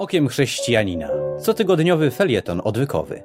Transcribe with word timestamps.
Okiem 0.00 0.28
chrześcijanina. 0.28 1.08
Cotygodniowy 1.38 2.10
felieton 2.10 2.60
odwykowy. 2.64 3.22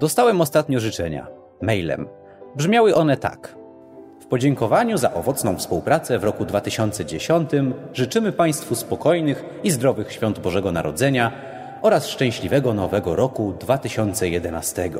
Dostałem 0.00 0.40
ostatnio 0.40 0.80
życzenia. 0.80 1.26
Mailem. 1.62 2.08
Brzmiały 2.56 2.94
one 2.94 3.16
tak. 3.16 3.56
W 4.20 4.26
podziękowaniu 4.26 4.98
za 4.98 5.14
owocną 5.14 5.56
współpracę 5.56 6.18
w 6.18 6.24
roku 6.24 6.44
2010 6.44 7.50
życzymy 7.92 8.32
Państwu 8.32 8.74
spokojnych 8.74 9.44
i 9.64 9.70
zdrowych 9.70 10.12
świąt 10.12 10.38
Bożego 10.38 10.72
Narodzenia 10.72 11.32
oraz 11.82 12.06
szczęśliwego 12.06 12.74
nowego 12.74 13.16
roku 13.16 13.54
2011. 13.60 14.90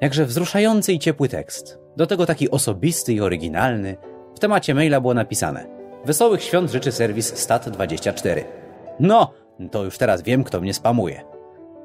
Jakże 0.00 0.24
wzruszający 0.24 0.92
i 0.92 0.98
ciepły 0.98 1.28
tekst. 1.28 1.78
Do 1.96 2.06
tego 2.06 2.26
taki 2.26 2.50
osobisty 2.50 3.12
i 3.12 3.20
oryginalny. 3.20 3.96
W 4.34 4.38
temacie 4.38 4.74
maila 4.74 5.00
było 5.00 5.14
napisane: 5.14 5.66
Wesołych 6.04 6.42
świąt 6.42 6.70
życzy 6.70 6.92
serwis 6.92 7.46
Stat24. 7.46 8.57
No, 9.00 9.30
to 9.70 9.84
już 9.84 9.98
teraz 9.98 10.22
wiem, 10.22 10.44
kto 10.44 10.60
mnie 10.60 10.74
spamuje. 10.74 11.24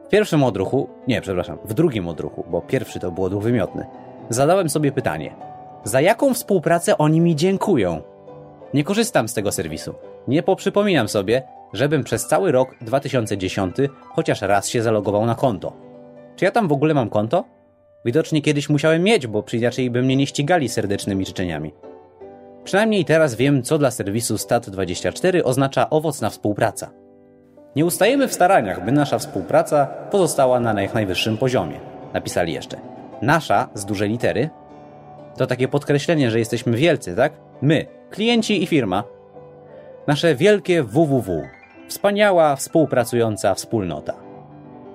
W 0.05 0.09
pierwszym 0.09 0.43
odruchu, 0.43 0.89
nie, 1.07 1.21
przepraszam, 1.21 1.57
w 1.65 1.73
drugim 1.73 2.07
odruchu, 2.07 2.45
bo 2.49 2.61
pierwszy 2.61 2.99
to 2.99 3.11
był 3.11 3.23
odruch 3.23 3.43
wymiotny, 3.43 3.85
zadałem 4.29 4.69
sobie 4.69 4.91
pytanie: 4.91 5.35
za 5.83 6.01
jaką 6.01 6.33
współpracę 6.33 6.97
oni 6.97 7.21
mi 7.21 7.35
dziękują? 7.35 8.01
Nie 8.73 8.83
korzystam 8.83 9.27
z 9.27 9.33
tego 9.33 9.51
serwisu. 9.51 9.93
Nie 10.27 10.43
poprzypominam 10.43 11.07
sobie, 11.07 11.43
żebym 11.73 12.03
przez 12.03 12.27
cały 12.27 12.51
rok 12.51 12.75
2010 12.81 13.75
chociaż 14.09 14.41
raz 14.41 14.67
się 14.67 14.81
zalogował 14.81 15.25
na 15.25 15.35
konto. 15.35 15.73
Czy 16.35 16.45
ja 16.45 16.51
tam 16.51 16.67
w 16.67 16.71
ogóle 16.71 16.93
mam 16.93 17.09
konto? 17.09 17.45
Widocznie 18.05 18.41
kiedyś 18.41 18.69
musiałem 18.69 19.03
mieć, 19.03 19.27
bo 19.27 19.43
inaczej 19.53 19.91
by 19.91 20.01
mnie 20.01 20.15
nie 20.15 20.27
ścigali 20.27 20.69
serdecznymi 20.69 21.25
życzeniami. 21.25 21.73
Przynajmniej 22.63 23.05
teraz 23.05 23.35
wiem, 23.35 23.63
co 23.63 23.77
dla 23.77 23.91
serwisu 23.91 24.35
Stat24 24.35 25.41
oznacza 25.43 25.89
owocna 25.89 26.29
współpraca. 26.29 27.02
Nie 27.75 27.85
ustajemy 27.85 28.27
w 28.27 28.33
staraniach, 28.33 28.85
by 28.85 28.91
nasza 28.91 29.19
współpraca 29.19 29.85
pozostała 29.85 30.59
na 30.59 30.81
jak 30.81 30.93
najwyższym 30.93 31.37
poziomie. 31.37 31.79
Napisali 32.13 32.53
jeszcze. 32.53 32.77
Nasza 33.21 33.69
z 33.73 33.85
dużej 33.85 34.09
litery. 34.09 34.49
To 35.37 35.47
takie 35.47 35.67
podkreślenie, 35.67 36.31
że 36.31 36.39
jesteśmy 36.39 36.77
wielcy, 36.77 37.15
tak? 37.15 37.33
My, 37.61 37.85
klienci 38.09 38.63
i 38.63 38.67
firma. 38.67 39.03
Nasze 40.07 40.35
wielkie 40.35 40.83
www. 40.83 41.41
Wspaniała, 41.87 42.55
współpracująca 42.55 43.53
wspólnota. 43.53 44.13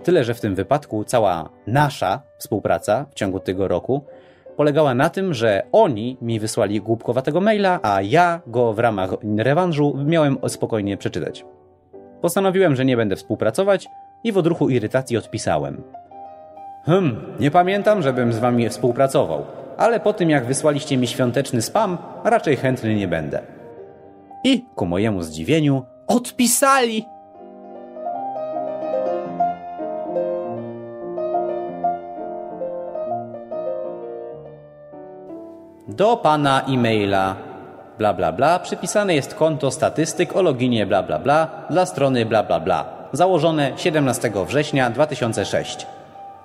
Tyle, 0.04 0.24
że 0.24 0.34
w 0.34 0.40
tym 0.40 0.54
wypadku 0.54 1.04
cała 1.04 1.48
nasza 1.66 2.22
współpraca 2.38 3.06
w 3.10 3.14
ciągu 3.14 3.40
tego 3.40 3.68
roku 3.68 4.04
polegała 4.56 4.94
na 4.94 5.10
tym, 5.10 5.34
że 5.34 5.62
oni 5.72 6.16
mi 6.22 6.40
wysłali 6.40 6.80
głupkowatego 6.80 7.40
maila, 7.40 7.80
a 7.82 8.02
ja 8.02 8.40
go 8.46 8.72
w 8.72 8.78
ramach 8.78 9.10
rewanżu 9.36 9.98
miałem 10.04 10.38
spokojnie 10.48 10.96
przeczytać. 10.96 11.44
Postanowiłem, 12.20 12.76
że 12.76 12.84
nie 12.84 12.96
będę 12.96 13.16
współpracować 13.16 13.88
i 14.24 14.32
w 14.32 14.38
odruchu 14.38 14.68
irytacji 14.68 15.16
odpisałem. 15.16 15.82
Hm, 16.86 17.16
nie 17.40 17.50
pamiętam, 17.50 18.02
żebym 18.02 18.32
z 18.32 18.38
wami 18.38 18.68
współpracował, 18.68 19.44
ale 19.76 20.00
po 20.00 20.12
tym 20.12 20.30
jak 20.30 20.46
wysłaliście 20.46 20.96
mi 20.96 21.06
świąteczny 21.06 21.62
spam, 21.62 21.98
raczej 22.24 22.56
chętny 22.56 22.94
nie 22.94 23.08
będę. 23.08 23.42
I 24.44 24.64
ku 24.74 24.86
mojemu 24.86 25.22
zdziwieniu 25.22 25.82
odpisali! 26.06 27.04
Do 35.88 36.16
pana 36.16 36.62
e-maila 36.68 37.47
bla 37.98 38.14
bla 38.14 38.32
bla 38.32 38.58
przypisane 38.58 39.14
jest 39.14 39.34
konto 39.34 39.70
statystyk 39.70 40.36
o 40.36 40.42
loginie 40.42 40.86
bla 40.86 41.02
bla 41.02 41.18
bla 41.18 41.66
dla 41.70 41.86
strony 41.86 42.26
bla 42.26 42.42
bla 42.42 42.60
bla 42.60 42.98
założone 43.12 43.72
17 43.76 44.32
września 44.46 44.90
2006. 44.90 45.86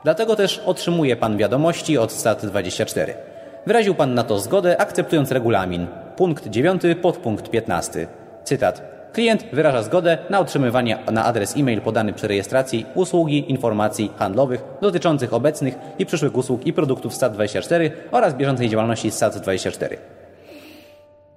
Dlatego 0.03 0.35
też 0.35 0.61
otrzymuje 0.65 1.15
pan 1.15 1.37
wiadomości 1.37 1.97
od 1.97 2.11
Stat24. 2.11 3.13
Wyraził 3.65 3.95
pan 3.95 4.13
na 4.13 4.23
to 4.23 4.39
zgodę 4.39 4.81
akceptując 4.81 5.31
regulamin. 5.31 5.87
Punkt 6.15 6.47
9 6.47 6.81
podpunkt 7.01 7.49
15. 7.49 8.07
Cytat. 8.43 8.93
Klient 9.13 9.45
wyraża 9.53 9.83
zgodę 9.83 10.17
na 10.29 10.39
otrzymywanie 10.39 10.97
na 11.11 11.25
adres 11.25 11.57
e-mail 11.57 11.81
podany 11.81 12.13
przy 12.13 12.27
rejestracji 12.27 12.85
usługi 12.95 13.51
informacji 13.51 14.11
handlowych 14.17 14.63
dotyczących 14.81 15.33
obecnych 15.33 15.75
i 15.99 16.05
przyszłych 16.05 16.35
usług 16.35 16.65
i 16.65 16.73
produktów 16.73 17.13
SAT24 17.13 17.91
oraz 18.11 18.33
bieżącej 18.33 18.69
działalności 18.69 19.09
SAT24. 19.09 19.97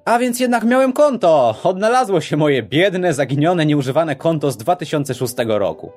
A 0.06 0.18
więc 0.18 0.40
jednak 0.40 0.64
miałem 0.64 0.92
konto! 0.92 1.54
Odnalazło 1.62 2.20
się 2.20 2.36
moje 2.36 2.62
biedne, 2.62 3.14
zaginione, 3.14 3.66
nieużywane 3.66 4.16
konto 4.16 4.50
z 4.50 4.56
2006 4.56 5.34
roku. 5.46 5.92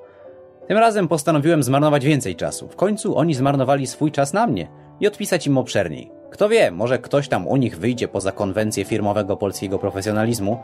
Tym 0.67 0.77
razem 0.77 1.07
postanowiłem 1.07 1.63
zmarnować 1.63 2.05
więcej 2.05 2.35
czasu. 2.35 2.67
W 2.67 2.75
końcu 2.75 3.17
oni 3.17 3.33
zmarnowali 3.33 3.87
swój 3.87 4.11
czas 4.11 4.33
na 4.33 4.47
mnie 4.47 4.67
i 4.99 5.07
odpisać 5.07 5.47
im 5.47 5.57
obszerniej. 5.57 6.11
Kto 6.31 6.49
wie, 6.49 6.71
może 6.71 6.99
ktoś 6.99 7.27
tam 7.27 7.47
u 7.47 7.55
nich 7.55 7.79
wyjdzie 7.79 8.07
poza 8.07 8.31
konwencję 8.31 8.85
firmowego 8.85 9.37
polskiego 9.37 9.79
profesjonalizmu 9.79 10.63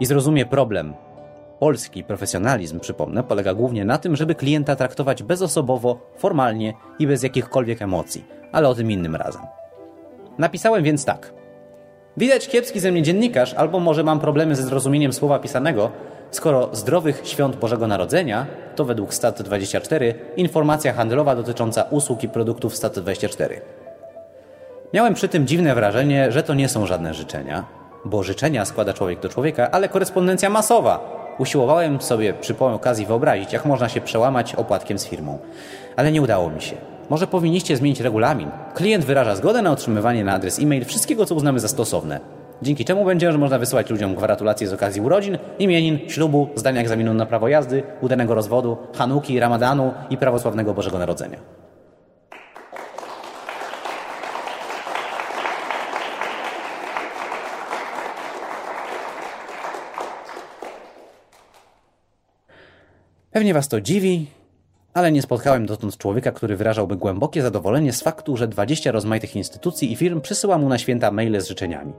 i 0.00 0.06
zrozumie 0.06 0.46
problem. 0.46 0.94
Polski 1.58 2.04
profesjonalizm, 2.04 2.80
przypomnę, 2.80 3.22
polega 3.22 3.54
głównie 3.54 3.84
na 3.84 3.98
tym, 3.98 4.16
żeby 4.16 4.34
klienta 4.34 4.76
traktować 4.76 5.22
bezosobowo, 5.22 5.98
formalnie 6.16 6.74
i 6.98 7.06
bez 7.06 7.22
jakichkolwiek 7.22 7.82
emocji, 7.82 8.24
ale 8.52 8.68
o 8.68 8.74
tym 8.74 8.90
innym 8.90 9.16
razem. 9.16 9.42
Napisałem 10.38 10.84
więc 10.84 11.04
tak. 11.04 11.37
Widać 12.18 12.48
kiepski 12.48 12.80
ze 12.80 12.92
mnie 12.92 13.02
dziennikarz, 13.02 13.54
albo 13.54 13.80
może 13.80 14.04
mam 14.04 14.20
problemy 14.20 14.56
ze 14.56 14.62
zrozumieniem 14.62 15.12
słowa 15.12 15.38
pisanego, 15.38 15.90
skoro 16.30 16.68
zdrowych 16.72 17.20
świąt 17.24 17.56
Bożego 17.56 17.86
Narodzenia 17.86 18.46
to 18.76 18.84
według 18.84 19.10
Stat24 19.10 20.14
informacja 20.36 20.92
handlowa 20.92 21.36
dotycząca 21.36 21.82
usług 21.82 22.22
i 22.22 22.28
produktów 22.28 22.74
Stat24. 22.74 23.48
Miałem 24.94 25.14
przy 25.14 25.28
tym 25.28 25.46
dziwne 25.46 25.74
wrażenie, 25.74 26.32
że 26.32 26.42
to 26.42 26.54
nie 26.54 26.68
są 26.68 26.86
żadne 26.86 27.14
życzenia, 27.14 27.64
bo 28.04 28.22
życzenia 28.22 28.64
składa 28.64 28.92
człowiek 28.92 29.20
do 29.20 29.28
człowieka, 29.28 29.70
ale 29.70 29.88
korespondencja 29.88 30.50
masowa. 30.50 31.18
Usiłowałem 31.38 32.00
sobie 32.00 32.34
przy 32.34 32.58
okazji 32.58 33.06
wyobrazić, 33.06 33.52
jak 33.52 33.64
można 33.64 33.88
się 33.88 34.00
przełamać 34.00 34.54
opłatkiem 34.54 34.98
z 34.98 35.06
firmą. 35.06 35.38
Ale 35.96 36.12
nie 36.12 36.22
udało 36.22 36.50
mi 36.50 36.62
się. 36.62 36.76
Może 37.10 37.26
powinniście 37.26 37.76
zmienić 37.76 38.00
regulamin. 38.00 38.50
Klient 38.74 39.04
wyraża 39.04 39.36
zgodę 39.36 39.62
na 39.62 39.72
otrzymywanie 39.72 40.24
na 40.24 40.32
adres 40.32 40.58
e-mail 40.58 40.84
wszystkiego, 40.84 41.26
co 41.26 41.34
uznamy 41.34 41.60
za 41.60 41.68
stosowne. 41.68 42.20
Dzięki 42.62 42.84
czemu 42.84 43.04
będzie 43.04 43.32
można 43.32 43.58
wysyłać 43.58 43.90
ludziom 43.90 44.14
gratulacje 44.14 44.68
z 44.68 44.72
okazji 44.72 45.00
urodzin, 45.00 45.38
imienin, 45.58 45.98
ślubu, 46.08 46.48
zdania 46.54 46.80
egzaminu 46.80 47.14
na 47.14 47.26
prawo 47.26 47.48
jazdy, 47.48 47.82
udanego 48.00 48.34
rozwodu, 48.34 48.76
Hanuki, 48.94 49.40
Ramadanu 49.40 49.92
i 50.10 50.16
prawosławnego 50.16 50.74
Bożego 50.74 50.98
Narodzenia. 50.98 51.38
Pewnie 63.30 63.54
Was 63.54 63.68
to 63.68 63.80
dziwi, 63.80 64.26
ale 64.98 65.12
nie 65.12 65.22
spotkałem 65.22 65.66
dotąd 65.66 65.96
człowieka, 65.96 66.32
który 66.32 66.56
wyrażałby 66.56 66.96
głębokie 66.96 67.42
zadowolenie 67.42 67.92
z 67.92 68.02
faktu, 68.02 68.36
że 68.36 68.48
20 68.48 68.92
rozmaitych 68.92 69.36
instytucji 69.36 69.92
i 69.92 69.96
firm 69.96 70.20
przysyła 70.20 70.58
mu 70.58 70.68
na 70.68 70.78
święta 70.78 71.10
maile 71.10 71.40
z 71.40 71.48
życzeniami. 71.48 71.92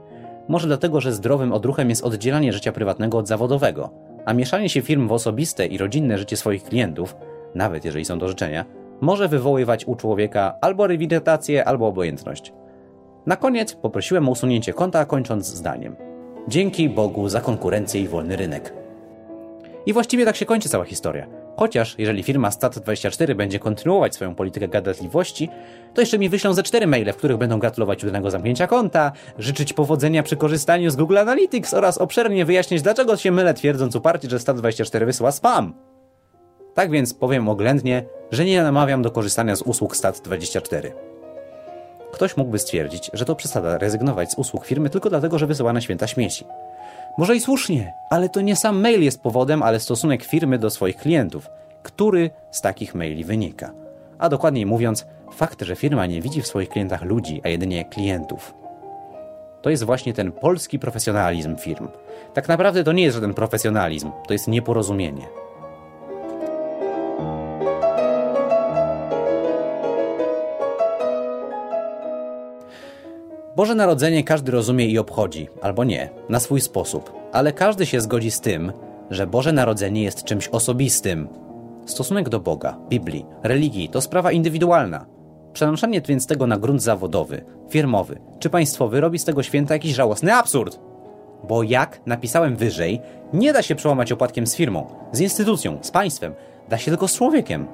Może 0.48 0.66
dlatego, 0.66 1.00
że 1.00 1.12
zdrowym 1.12 1.52
odruchem 1.52 1.90
jest 1.90 2.04
oddzielanie 2.04 2.52
życia 2.52 2.72
prywatnego 2.72 3.18
od 3.18 3.28
zawodowego, 3.28 3.90
a 4.24 4.32
mieszanie 4.32 4.68
się 4.68 4.82
firm 4.82 5.08
w 5.08 5.12
osobiste 5.12 5.66
i 5.66 5.78
rodzinne 5.78 6.18
życie 6.18 6.36
swoich 6.36 6.64
klientów, 6.64 7.16
nawet 7.54 7.84
jeżeli 7.84 8.04
są 8.04 8.18
to 8.18 8.28
życzenia, 8.28 8.64
może 9.00 9.28
wywoływać 9.28 9.84
u 9.84 9.94
człowieka 9.94 10.54
albo 10.60 10.86
rewitalizację, 10.86 11.64
albo 11.64 11.86
obojętność. 11.86 12.52
Na 13.26 13.36
koniec 13.36 13.74
poprosiłem 13.74 14.28
o 14.28 14.32
usunięcie 14.32 14.72
konta, 14.72 15.04
kończąc 15.04 15.46
zdaniem. 15.46 15.96
Dzięki 16.48 16.88
Bogu 16.88 17.28
za 17.28 17.40
konkurencję 17.40 18.00
i 18.00 18.08
wolny 18.08 18.36
rynek. 18.36 18.74
I 19.86 19.92
właściwie 19.92 20.24
tak 20.24 20.36
się 20.36 20.46
kończy 20.46 20.68
cała 20.68 20.84
historia. 20.84 21.39
Chociaż, 21.60 21.94
jeżeli 21.98 22.22
firma 22.22 22.50
Stat24 22.50 23.34
będzie 23.34 23.58
kontynuować 23.58 24.14
swoją 24.14 24.34
politykę 24.34 24.68
gadatliwości, 24.68 25.48
to 25.94 26.00
jeszcze 26.00 26.18
mi 26.18 26.28
wyślą 26.28 26.54
ze 26.54 26.62
cztery 26.62 26.86
maile, 26.86 27.12
w 27.12 27.16
których 27.16 27.36
będą 27.36 27.58
gratulować 27.58 28.04
udanego 28.04 28.30
zamknięcia 28.30 28.66
konta, 28.66 29.12
życzyć 29.38 29.72
powodzenia 29.72 30.22
przy 30.22 30.36
korzystaniu 30.36 30.90
z 30.90 30.96
Google 30.96 31.18
Analytics 31.18 31.74
oraz 31.74 31.98
obszernie 31.98 32.44
wyjaśnić, 32.44 32.82
dlaczego 32.82 33.16
się 33.16 33.30
mylę 33.30 33.54
twierdząc 33.54 33.96
uparcie, 33.96 34.30
że 34.30 34.38
Stat24 34.38 35.06
wysyła 35.06 35.32
spam. 35.32 35.74
Tak 36.74 36.90
więc 36.90 37.14
powiem 37.14 37.48
oględnie, 37.48 38.04
że 38.30 38.44
nie 38.44 38.62
namawiam 38.62 39.02
do 39.02 39.10
korzystania 39.10 39.56
z 39.56 39.62
usług 39.62 39.96
Stat24. 39.96 40.90
Ktoś 42.12 42.36
mógłby 42.36 42.58
stwierdzić, 42.58 43.10
że 43.12 43.24
to 43.24 43.36
przesada 43.36 43.78
rezygnować 43.78 44.32
z 44.32 44.34
usług 44.34 44.66
firmy 44.66 44.90
tylko 44.90 45.10
dlatego, 45.10 45.38
że 45.38 45.46
wysyła 45.46 45.72
na 45.72 45.80
święta 45.80 46.06
śmieci. 46.06 46.44
Może 47.18 47.36
i 47.36 47.40
słusznie, 47.40 47.92
ale 48.10 48.28
to 48.28 48.40
nie 48.40 48.56
sam 48.56 48.80
mail 48.80 49.02
jest 49.02 49.22
powodem, 49.22 49.62
ale 49.62 49.80
stosunek 49.80 50.24
firmy 50.24 50.58
do 50.58 50.70
swoich 50.70 50.96
klientów, 50.96 51.50
który 51.82 52.30
z 52.50 52.60
takich 52.60 52.94
maili 52.94 53.24
wynika. 53.24 53.72
A 54.18 54.28
dokładniej 54.28 54.66
mówiąc, 54.66 55.06
fakt, 55.32 55.62
że 55.62 55.76
firma 55.76 56.06
nie 56.06 56.20
widzi 56.20 56.42
w 56.42 56.46
swoich 56.46 56.68
klientach 56.68 57.02
ludzi, 57.02 57.40
a 57.44 57.48
jedynie 57.48 57.84
klientów. 57.84 58.54
to 59.62 59.70
jest 59.70 59.84
właśnie 59.84 60.14
ten 60.14 60.32
polski 60.32 60.78
profesjonalizm 60.78 61.56
firm. 61.56 61.88
Tak 62.34 62.48
naprawdę 62.48 62.84
to 62.84 62.92
nie 62.92 63.02
jest 63.02 63.14
żaden 63.14 63.34
profesjonalizm, 63.34 64.10
to 64.26 64.32
jest 64.32 64.48
nieporozumienie. 64.48 65.39
Boże 73.56 73.74
Narodzenie 73.74 74.24
każdy 74.24 74.52
rozumie 74.52 74.86
i 74.86 74.98
obchodzi, 74.98 75.48
albo 75.62 75.84
nie, 75.84 76.10
na 76.28 76.40
swój 76.40 76.60
sposób, 76.60 77.12
ale 77.32 77.52
każdy 77.52 77.86
się 77.86 78.00
zgodzi 78.00 78.30
z 78.30 78.40
tym, 78.40 78.72
że 79.10 79.26
Boże 79.26 79.52
Narodzenie 79.52 80.02
jest 80.02 80.24
czymś 80.24 80.48
osobistym. 80.48 81.28
Stosunek 81.86 82.28
do 82.28 82.40
Boga, 82.40 82.78
Biblii, 82.88 83.26
religii 83.42 83.88
to 83.88 84.00
sprawa 84.00 84.32
indywidualna. 84.32 85.06
Przenoszenie 85.52 86.00
więc 86.00 86.26
tego 86.26 86.46
na 86.46 86.58
grunt 86.58 86.82
zawodowy, 86.82 87.44
firmowy 87.68 88.20
czy 88.38 88.50
państwowy 88.50 89.00
robi 89.00 89.18
z 89.18 89.24
tego 89.24 89.42
święta 89.42 89.74
jakiś 89.74 89.94
żałosny 89.94 90.34
absurd. 90.34 90.80
Bo 91.48 91.62
jak 91.62 92.00
napisałem 92.06 92.56
wyżej, 92.56 93.00
nie 93.32 93.52
da 93.52 93.62
się 93.62 93.74
przełamać 93.74 94.12
opłatkiem 94.12 94.46
z 94.46 94.56
firmą, 94.56 94.86
z 95.12 95.20
instytucją, 95.20 95.78
z 95.82 95.90
państwem, 95.90 96.34
da 96.68 96.78
się 96.78 96.90
tylko 96.90 97.08
z 97.08 97.16
człowiekiem. 97.16 97.66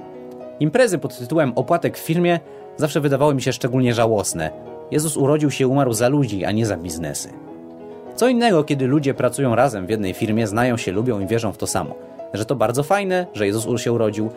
Imprezy 0.61 0.99
pod 0.99 1.19
tytułem 1.19 1.53
opłatek 1.57 1.99
w 1.99 2.01
firmie 2.01 2.41
zawsze 2.77 3.01
wydawały 3.01 3.35
mi 3.35 3.43
się 3.43 3.53
szczególnie 3.53 3.95
żałosne. 3.95 4.76
Jezus 4.91 5.17
urodził 5.17 5.51
się 5.51 5.65
i 5.65 5.67
umarł 5.67 5.93
za 5.93 6.09
ludzi, 6.09 6.45
a 6.45 6.53
nie 6.53 6.67
za 6.67 6.77
biznesy. 6.77 7.33
Co 8.15 8.29
innego, 8.29 8.65
kiedy 8.65 8.87
ludzie 8.87 9.15
pracują 9.15 9.55
razem 9.55 9.87
w 9.87 9.91
jednej 9.91 10.15
firmie, 10.15 10.47
znają 10.47 10.77
się, 10.77 10.93
lubią 10.93 11.21
i 11.21 11.27
wierzą 11.27 11.53
w 11.53 11.59
to 11.59 11.67
samo. 11.67 11.95
Że 12.35 12.45
to 12.45 12.57
bardzo 12.57 12.83
fajne, 12.83 13.27
że 13.35 13.47
Jezus 13.47 13.81
się 13.81 13.93
urodził, 13.93 14.31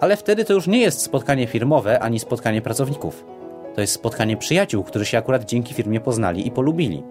ale 0.00 0.16
wtedy 0.16 0.44
to 0.44 0.52
już 0.52 0.66
nie 0.66 0.80
jest 0.80 1.02
spotkanie 1.02 1.46
firmowe 1.46 2.00
ani 2.00 2.18
spotkanie 2.18 2.62
pracowników. 2.62 3.24
To 3.74 3.80
jest 3.80 3.92
spotkanie 3.92 4.36
przyjaciół, 4.36 4.84
którzy 4.84 5.04
się 5.06 5.18
akurat 5.18 5.44
dzięki 5.44 5.74
firmie 5.74 6.00
poznali 6.00 6.46
i 6.46 6.50
polubili. 6.50 7.02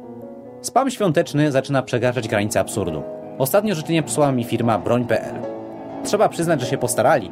Spam 0.61 0.91
świąteczny 0.91 1.51
zaczyna 1.51 1.81
przekraczać 1.83 2.27
granice 2.27 2.59
absurdu. 2.59 3.03
Ostatnio 3.37 3.75
życzenie 3.75 4.03
przysłała 4.03 4.31
mi 4.31 4.43
firma 4.43 4.79
broń.pl. 4.79 5.35
Trzeba 6.03 6.29
przyznać, 6.29 6.61
że 6.61 6.67
się 6.67 6.77
postarali. 6.77 7.31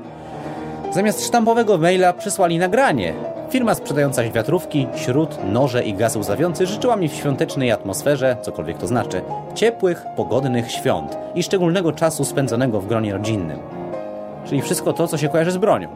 Zamiast 0.91 1.27
sztampowego 1.27 1.77
maila 1.77 2.13
przysłali 2.13 2.59
nagranie. 2.59 3.13
Firma 3.55 3.75
sprzedająca 3.75 4.23
wiatrówki, 4.29 4.87
śród, 4.95 5.37
noże 5.51 5.83
i 5.83 5.93
gaz 5.93 6.15
łzawiący 6.15 6.65
życzyła 6.65 6.95
mi 6.95 7.09
w 7.09 7.13
świątecznej 7.13 7.71
atmosferze, 7.71 8.37
cokolwiek 8.41 8.77
to 8.77 8.87
znaczy, 8.87 9.21
ciepłych, 9.53 10.05
pogodnych 10.15 10.71
świąt 10.71 11.17
i 11.35 11.43
szczególnego 11.43 11.91
czasu 11.91 12.25
spędzonego 12.25 12.81
w 12.81 12.87
gronie 12.87 13.13
rodzinnym. 13.13 13.59
Czyli 14.45 14.61
wszystko 14.61 14.93
to, 14.93 15.07
co 15.07 15.17
się 15.17 15.29
kojarzy 15.29 15.51
z 15.51 15.57
bronią. 15.57 15.87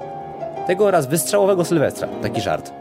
Tego 0.67 0.85
oraz 0.85 1.07
wystrzałowego 1.07 1.65
Sylwestra. 1.65 2.07
Taki 2.21 2.41
żart. 2.41 2.73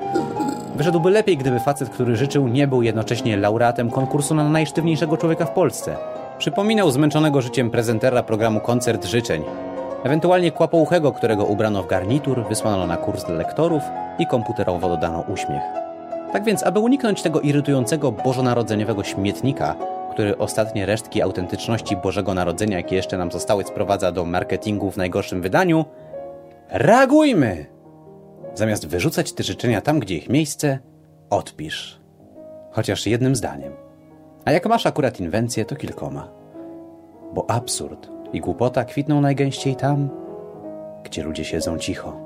Wyszedłby 0.76 1.10
lepiej, 1.10 1.36
gdyby 1.36 1.60
facet, 1.60 1.88
który 1.88 2.16
życzył, 2.16 2.48
nie 2.48 2.69
był 2.69 2.82
jednocześnie 2.82 3.36
laureatem 3.36 3.90
konkursu 3.90 4.34
na 4.34 4.48
najsztywniejszego 4.48 5.16
człowieka 5.16 5.46
w 5.46 5.50
Polsce. 5.50 5.96
Przypominał 6.38 6.90
zmęczonego 6.90 7.42
życiem 7.42 7.70
prezentera 7.70 8.22
programu 8.22 8.60
Koncert 8.60 9.04
Życzeń. 9.04 9.44
Ewentualnie 10.04 10.52
kłapouchego, 10.52 11.12
którego 11.12 11.44
ubrano 11.44 11.82
w 11.82 11.86
garnitur, 11.86 12.48
wysłano 12.48 12.86
na 12.86 12.96
kurs 12.96 13.24
dla 13.24 13.34
lektorów 13.34 13.82
i 14.18 14.26
komputerowo 14.26 14.88
dodano 14.88 15.20
uśmiech. 15.20 15.62
Tak 16.32 16.44
więc, 16.44 16.62
aby 16.62 16.80
uniknąć 16.80 17.22
tego 17.22 17.40
irytującego 17.40 18.12
bożonarodzeniowego 18.12 19.04
śmietnika, 19.04 19.76
który 20.10 20.38
ostatnie 20.38 20.86
resztki 20.86 21.22
autentyczności 21.22 21.96
Bożego 21.96 22.34
Narodzenia, 22.34 22.76
jakie 22.76 22.96
jeszcze 22.96 23.18
nam 23.18 23.32
zostały, 23.32 23.64
sprowadza 23.64 24.12
do 24.12 24.24
marketingu 24.24 24.90
w 24.90 24.96
najgorszym 24.96 25.42
wydaniu, 25.42 25.84
reagujmy! 26.68 27.66
Zamiast 28.54 28.86
wyrzucać 28.86 29.32
te 29.32 29.42
życzenia 29.42 29.80
tam, 29.80 30.00
gdzie 30.00 30.16
ich 30.16 30.28
miejsce, 30.28 30.78
odpisz. 31.30 32.00
Chociaż 32.70 33.06
jednym 33.06 33.36
zdaniem. 33.36 33.72
A 34.44 34.52
jak 34.52 34.66
masz 34.66 34.86
akurat 34.86 35.20
inwencję, 35.20 35.64
to 35.64 35.76
kilkoma. 35.76 36.28
Bo 37.34 37.50
absurd 37.50 38.17
i 38.32 38.40
głupota 38.40 38.84
kwitną 38.84 39.20
najgęściej 39.20 39.76
tam, 39.76 40.08
gdzie 41.04 41.22
ludzie 41.22 41.44
siedzą 41.44 41.78
cicho. 41.78 42.16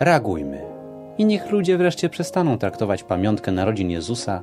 Reagujmy 0.00 0.62
i 1.18 1.24
niech 1.24 1.50
ludzie 1.50 1.78
wreszcie 1.78 2.08
przestaną 2.08 2.58
traktować 2.58 3.02
pamiątkę 3.02 3.52
narodzin 3.52 3.90
Jezusa 3.90 4.42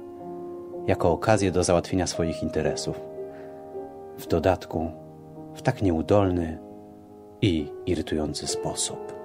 jako 0.88 1.12
okazję 1.12 1.52
do 1.52 1.64
załatwienia 1.64 2.08
swoich 2.08 2.44
interesów. 2.44 3.02
W 4.18 4.28
dodatku 4.28 4.92
w 5.54 5.62
tak 5.62 5.82
nieudolny 5.82 6.58
i 7.42 7.68
irytujący 7.86 8.48
sposób. 8.48 9.25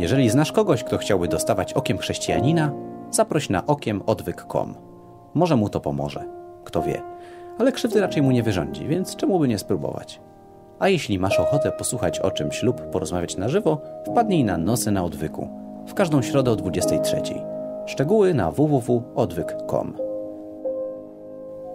Jeżeli 0.00 0.30
znasz 0.30 0.52
kogoś, 0.52 0.84
kto 0.84 0.98
chciałby 0.98 1.28
dostawać 1.28 1.72
okiem 1.72 1.98
chrześcijanina, 1.98 2.72
zaproś 3.10 3.50
na 3.50 3.66
okiem 3.66 4.02
odwyk.com. 4.06 4.74
Może 5.34 5.56
mu 5.56 5.68
to 5.68 5.80
pomoże. 5.80 6.24
Kto 6.64 6.82
wie. 6.82 7.02
Ale 7.58 7.72
krzywdy 7.72 8.00
raczej 8.00 8.22
mu 8.22 8.30
nie 8.30 8.42
wyrządzi, 8.42 8.88
więc 8.88 9.16
czemu 9.16 9.38
by 9.38 9.48
nie 9.48 9.58
spróbować? 9.58 10.20
A 10.78 10.88
jeśli 10.88 11.18
masz 11.18 11.40
ochotę 11.40 11.72
posłuchać 11.72 12.20
o 12.20 12.30
czymś 12.30 12.62
lub 12.62 12.80
porozmawiać 12.80 13.36
na 13.36 13.48
żywo, 13.48 13.80
wpadnij 14.06 14.44
na 14.44 14.58
Nosy 14.58 14.90
na 14.90 15.04
Odwyku. 15.04 15.48
W 15.86 15.94
każdą 15.94 16.22
środę 16.22 16.50
o 16.50 16.56
23. 16.56 17.16
Szczegóły 17.86 18.34
na 18.34 18.50
www.odwyk.com. 18.50 19.96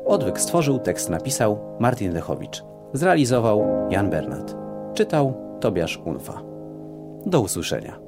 Odwyk 0.05 0.39
stworzył, 0.39 0.79
tekst 0.79 1.09
napisał 1.09 1.57
Martin 1.79 2.13
Lechowicz. 2.13 2.63
Zrealizował 2.93 3.65
Jan 3.89 4.09
Bernat. 4.09 4.55
Czytał 4.93 5.33
Tobiasz 5.59 6.01
Unfa. 6.05 6.41
Do 7.25 7.41
usłyszenia. 7.41 8.05